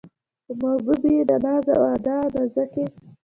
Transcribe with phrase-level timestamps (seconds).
[0.45, 2.85] خو محبوبې يې د ناز و ادا او نازکۍ